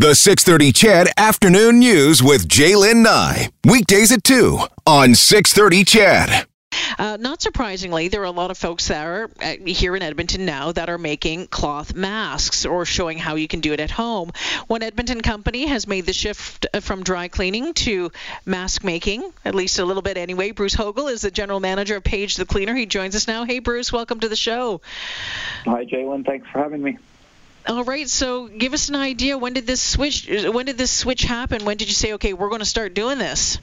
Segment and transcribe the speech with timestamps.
[0.00, 3.50] The 630 CHED Afternoon News with Jaylen Nye.
[3.66, 6.46] Weekdays at 2 on 630 CHED.
[6.98, 10.46] Uh, not surprisingly, there are a lot of folks that are uh, here in Edmonton
[10.46, 14.30] now that are making cloth masks or showing how you can do it at home.
[14.68, 18.10] One Edmonton company has made the shift uh, from dry cleaning to
[18.46, 20.52] mask making, at least a little bit anyway.
[20.52, 22.74] Bruce Hogle is the general manager of Page the Cleaner.
[22.74, 23.44] He joins us now.
[23.44, 24.80] Hey, Bruce, welcome to the show.
[25.66, 26.24] Hi, Jaylen.
[26.24, 26.96] Thanks for having me.
[27.66, 29.36] All right, so give us an idea.
[29.36, 30.26] When did this switch?
[30.28, 31.64] When did this switch happen?
[31.64, 33.58] When did you say, okay, we're going to start doing this?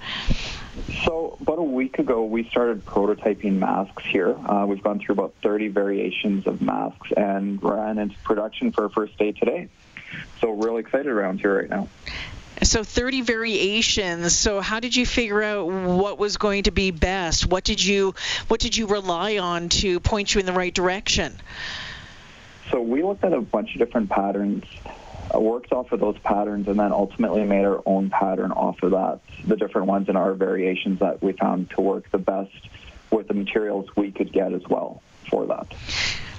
[1.05, 4.35] So about a week ago, we started prototyping masks here.
[4.37, 8.89] Uh, we've gone through about 30 variations of masks and ran into production for our
[8.89, 9.69] first day today.
[10.41, 11.87] So really excited around here right now.
[12.63, 14.35] So 30 variations.
[14.35, 17.47] So how did you figure out what was going to be best?
[17.47, 18.15] What did you
[18.47, 21.35] what did you rely on to point you in the right direction?
[22.71, 24.63] So we looked at a bunch of different patterns,
[25.33, 28.91] uh, worked off of those patterns, and then ultimately made our own pattern off of
[28.91, 29.19] that.
[29.45, 32.51] The different ones and our variations that we found to work the best
[33.11, 35.67] with the materials we could get as well for that.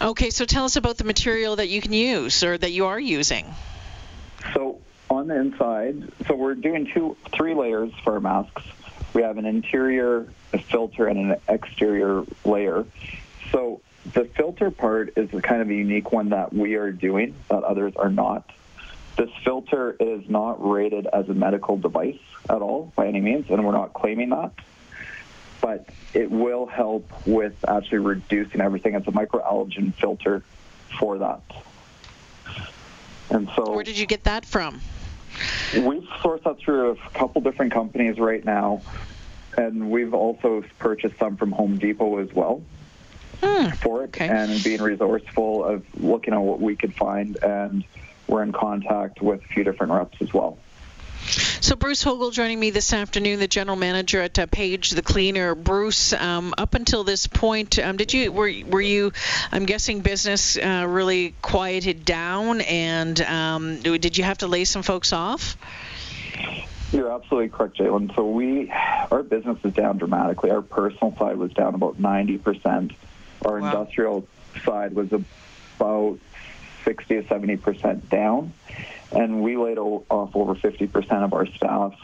[0.00, 3.00] Okay, so tell us about the material that you can use or that you are
[3.00, 3.47] using.
[4.55, 4.78] So
[5.10, 8.62] on the inside, so we're doing two, three layers for our masks.
[9.14, 12.84] We have an interior, a filter, and an exterior layer.
[14.19, 17.92] The filter part is kind of a unique one that we are doing that others
[17.94, 18.50] are not.
[19.16, 22.19] This filter is not rated as a medical device
[22.50, 24.50] at all by any means, and we're not claiming that.
[25.60, 28.97] But it will help with actually reducing everything.
[28.97, 30.42] It's a micro allergen filter
[30.98, 31.42] for that.
[33.30, 34.80] And so, where did you get that from?
[35.75, 38.82] We've sourced that through a couple different companies right now,
[39.56, 42.64] and we've also purchased some from Home Depot as well
[43.42, 43.69] hmm.
[43.70, 44.28] for it okay.
[44.28, 47.36] and being resourceful of looking at what we could find.
[47.42, 47.84] And
[48.27, 50.58] we're in contact with a few different reps as well.
[51.61, 55.55] So Bruce Hogle joining me this afternoon, the general manager at uh, Page the Cleaner.
[55.55, 59.12] Bruce, um, up until this point, um, did you were were you?
[59.53, 64.82] I'm guessing business uh, really quieted down, and um, did you have to lay some
[64.82, 65.59] folks off?
[66.93, 68.15] You're absolutely correct, Jaylen.
[68.15, 68.72] So we,
[69.10, 70.50] our business is down dramatically.
[70.50, 72.93] Our personal side was down about 90 percent
[73.44, 73.66] our wow.
[73.66, 74.26] industrial
[74.65, 76.19] side was about
[76.84, 78.53] 60 to 70 percent down,
[79.12, 81.94] and we laid off over 50 percent of our staff.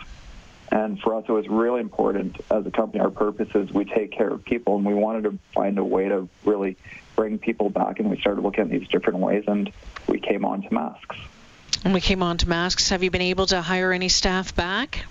[0.71, 3.01] And for us, it was really important as a company.
[3.01, 6.09] Our purpose is we take care of people, and we wanted to find a way
[6.09, 6.77] to really
[7.15, 8.01] bring people back.
[8.01, 9.71] And we started looking at these different ways, and
[10.09, 11.17] we came on to masks.
[11.85, 12.89] And we came on to masks.
[12.89, 15.05] Have you been able to hire any staff back?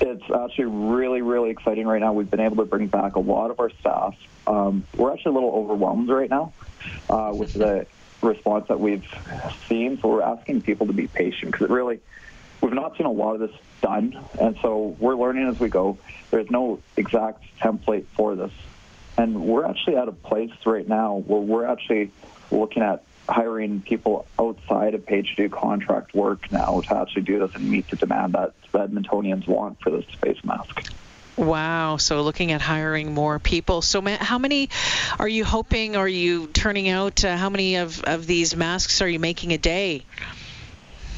[0.00, 2.12] It's actually really, really exciting right now.
[2.12, 4.14] We've been able to bring back a lot of our staff.
[4.46, 6.52] Um, we're actually a little overwhelmed right now
[7.10, 7.86] uh, with the
[8.22, 9.06] response that we've
[9.68, 9.98] seen.
[10.00, 12.00] So we're asking people to be patient because it really,
[12.60, 14.18] we've not seen a lot of this done.
[14.40, 15.98] And so we're learning as we go.
[16.30, 18.52] There's no exact template for this.
[19.16, 22.12] And we're actually at a place right now where we're actually
[22.52, 27.38] looking at hiring people outside of Page to do contract work now to actually do
[27.38, 30.92] this and meet the demand that Edmontonians want for this face mask.
[31.36, 31.98] Wow.
[31.98, 33.82] So looking at hiring more people.
[33.82, 34.70] So how many
[35.18, 39.08] are you hoping, are you turning out, uh, how many of, of these masks are
[39.08, 40.02] you making a day?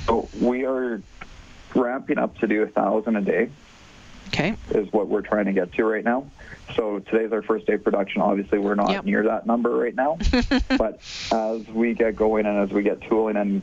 [0.09, 1.01] Oh, we are
[1.75, 3.51] ramping up to do a thousand a day.
[4.29, 4.57] Okay.
[4.71, 6.31] Is what we're trying to get to right now.
[6.77, 8.23] So today's our first day of production.
[8.23, 9.05] Obviously, we're not yep.
[9.05, 10.19] near that number right now.
[10.79, 11.01] but
[11.33, 13.63] as we get going and as we get tooling and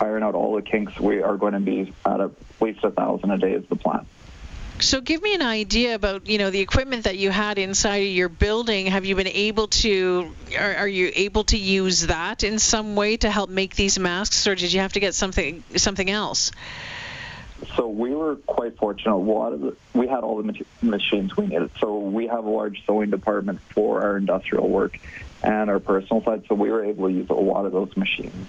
[0.00, 3.30] iron out all the kinks, we are going to be at at least a thousand
[3.30, 4.06] a day is the plan.
[4.80, 8.12] So give me an idea about you know the equipment that you had inside of
[8.12, 8.86] your building.
[8.86, 13.16] Have you been able to are, are, you able to use that in some way
[13.18, 16.50] to help make these masks, or did you have to get something something else?
[17.76, 19.14] So we were quite fortunate.
[19.14, 21.70] A lot of the, we had all the machines we needed.
[21.78, 24.98] So we have a large sewing department for our industrial work
[25.42, 26.44] and our personal side.
[26.48, 28.46] So we were able to use a lot of those machines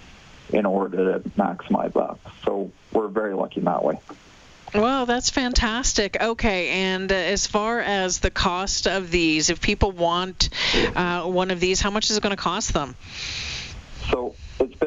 [0.52, 2.18] in order to maximize that.
[2.46, 4.00] So we're very lucky in that way.
[4.74, 6.18] Well, that's fantastic.
[6.20, 10.50] Okay, and uh, as far as the cost of these, if people want
[10.96, 12.96] uh, one of these, how much is it going to cost them?
[14.10, 14.36] So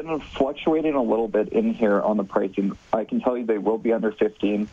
[0.03, 2.77] been fluctuating a little bit in here on the pricing.
[2.93, 4.67] I can tell you they will be under 15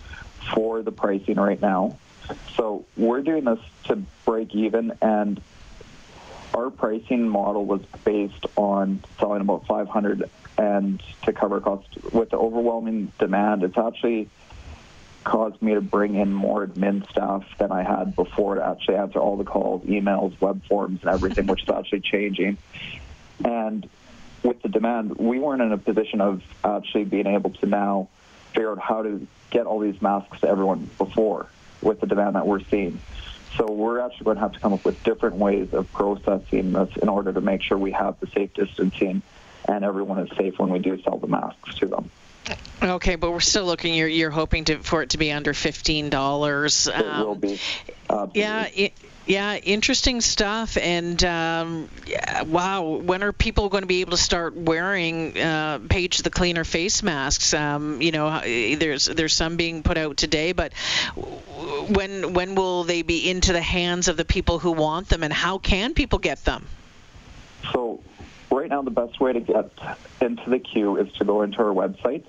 [0.54, 1.98] for the pricing right now.
[2.56, 5.40] So we're doing this to break even, and
[6.54, 10.28] our pricing model was based on selling about 500
[10.58, 11.96] and to cover costs.
[12.12, 14.28] With the overwhelming demand, it's actually
[15.24, 19.18] caused me to bring in more admin staff than I had before to actually answer
[19.18, 22.58] all the calls, emails, web forms, and everything, which is actually changing.
[23.42, 23.88] And
[24.44, 28.08] with the demand, we weren't in a position of actually being able to now
[28.52, 31.48] figure out how to get all these masks to everyone before
[31.82, 33.00] with the demand that we're seeing.
[33.56, 36.90] So we're actually going to have to come up with different ways of processing this
[37.00, 39.22] in order to make sure we have the safe distancing
[39.66, 42.10] and everyone is safe when we do sell the masks to them.
[42.82, 43.94] Okay, but we're still looking.
[43.94, 46.86] You're you're hoping to, for it to be under fifteen dollars.
[46.88, 47.58] Um, it will be.
[48.10, 48.40] Absolutely.
[48.40, 48.68] Yeah.
[48.74, 48.92] It,
[49.26, 50.76] yeah, interesting stuff.
[50.76, 55.78] And um, yeah, wow, when are people going to be able to start wearing uh,
[55.88, 57.54] Page the Cleaner face masks?
[57.54, 60.74] Um, you know, there's there's some being put out today, but
[61.14, 65.32] when when will they be into the hands of the people who want them, and
[65.32, 66.66] how can people get them?
[67.72, 68.00] So
[68.50, 69.70] right now the best way to get
[70.20, 72.24] into the queue is to go into our website,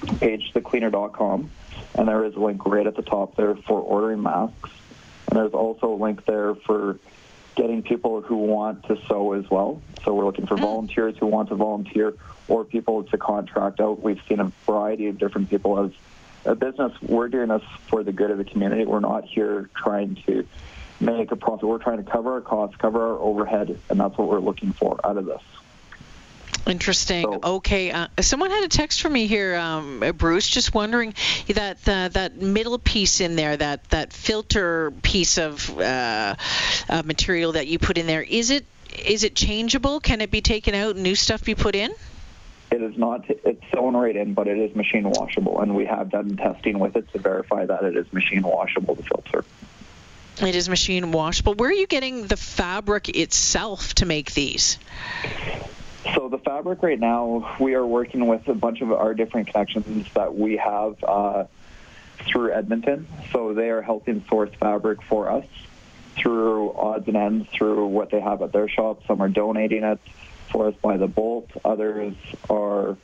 [0.00, 1.50] pagethecleaner.com,
[1.94, 4.70] and there is a link right at the top there for ordering masks.
[5.32, 6.98] And there's also a link there for
[7.54, 9.80] getting people who want to sew as well.
[10.04, 10.60] So we're looking for mm.
[10.60, 12.12] volunteers who want to volunteer
[12.48, 14.02] or people to contract out.
[14.02, 15.92] We've seen a variety of different people as
[16.44, 16.92] a business.
[17.00, 18.84] We're doing this for the good of the community.
[18.84, 20.46] We're not here trying to
[21.00, 21.66] make a profit.
[21.66, 25.00] We're trying to cover our costs, cover our overhead, and that's what we're looking for
[25.02, 25.40] out of this.
[26.66, 27.24] Interesting.
[27.24, 27.90] So, okay.
[27.90, 30.46] Uh, someone had a text for me here, um, Bruce.
[30.46, 31.14] Just wondering
[31.48, 36.36] that uh, that middle piece in there, that that filter piece of uh,
[36.88, 38.64] uh, material that you put in there, is it
[39.04, 39.98] is it changeable?
[39.98, 41.92] Can it be taken out and new stuff be put in?
[42.70, 43.24] It is not.
[43.28, 46.96] It's sewn right in, but it is machine washable, and we have done testing with
[46.96, 48.94] it to verify that it is machine washable.
[48.94, 49.44] The filter.
[50.40, 51.54] It is machine washable.
[51.54, 54.78] Where are you getting the fabric itself to make these?
[56.14, 60.06] So the fabric right now, we are working with a bunch of our different connections
[60.14, 61.44] that we have uh,
[62.26, 63.06] through Edmonton.
[63.32, 65.46] So they are helping source fabric for us
[66.16, 69.02] through odds and ends, through what they have at their shop.
[69.06, 70.00] Some are donating it
[70.50, 71.50] for us by the bolt.
[71.64, 72.14] Others
[72.50, 72.96] are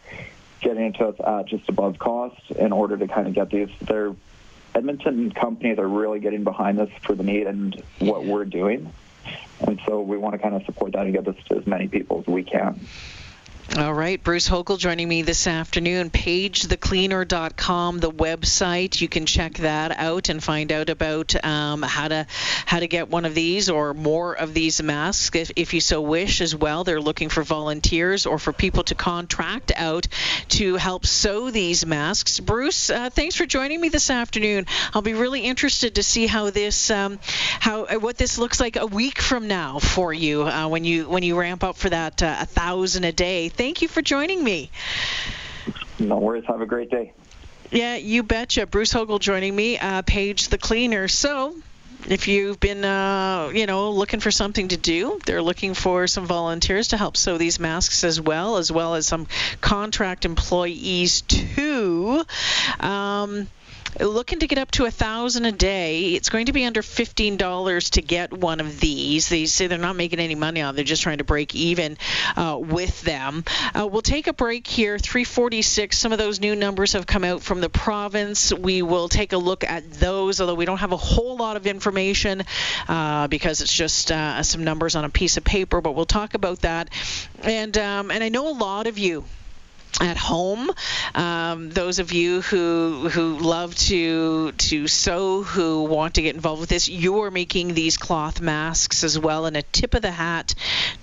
[0.60, 3.70] getting it to us at just above cost in order to kind of get these.
[3.80, 4.14] They're
[4.74, 8.92] Edmonton companies are really getting behind this for the need and what we're doing.
[9.66, 11.88] And so we want to kind of support that and get this to as many
[11.88, 12.80] people as we can.
[13.76, 16.08] All right, Bruce Hogel joining me this afternoon.
[16.08, 18.98] PageTheCleaner.com, the website.
[18.98, 22.26] You can check that out and find out about um, how to
[22.64, 26.00] how to get one of these or more of these masks, if, if you so
[26.00, 26.40] wish.
[26.40, 30.08] As well, they're looking for volunteers or for people to contract out
[30.48, 32.40] to help sew these masks.
[32.40, 34.64] Bruce, uh, thanks for joining me this afternoon.
[34.94, 37.20] I'll be really interested to see how this um,
[37.60, 41.06] how uh, what this looks like a week from now for you uh, when you
[41.06, 44.42] when you ramp up for that uh, a thousand a day Thank you for joining
[44.42, 44.70] me.
[45.98, 46.44] No worries.
[46.46, 47.12] Have a great day.
[47.72, 48.66] Yeah, you betcha.
[48.66, 51.08] Bruce Hogel joining me, uh, Page the Cleaner.
[51.08, 51.56] So,
[52.08, 56.24] if you've been, uh, you know, looking for something to do, they're looking for some
[56.24, 59.26] volunteers to help sew these masks as well, as well as some
[59.60, 62.22] contract employees too.
[62.78, 63.48] Um,
[64.00, 66.14] looking to get up to a thousand a day.
[66.14, 69.28] It's going to be under fifteen dollars to get one of these.
[69.28, 70.74] They say they're not making any money on.
[70.74, 71.98] They're just trying to break even
[72.36, 73.44] uh, with them.
[73.74, 74.98] Uh, we'll take a break here.
[74.98, 75.96] 346.
[75.96, 78.52] Some of those new numbers have come out from the province.
[78.52, 81.66] We will take a look at those, although we don't have a whole lot of
[81.66, 82.42] information
[82.88, 85.80] uh, because it's just uh, some numbers on a piece of paper.
[85.80, 86.90] But we'll talk about that.
[87.42, 89.24] And um, and I know a lot of you
[90.00, 90.70] at home.
[91.14, 96.60] Um, those of you who who love to to sew, who want to get involved
[96.60, 100.54] with this, you're making these cloth masks as well, and a tip of the hat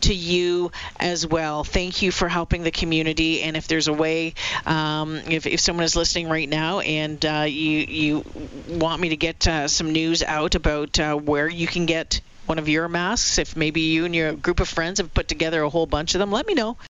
[0.02, 1.64] to you as well.
[1.64, 3.42] Thank you for helping the community.
[3.42, 4.34] And if there's a way,
[4.66, 8.26] um, if, if someone is listening right now and uh, you you
[8.70, 12.60] want me to get uh, some news out about uh, where you can get one
[12.60, 15.70] of your masks, if maybe you and your group of friends have put together a
[15.70, 16.78] whole bunch of them, let me know.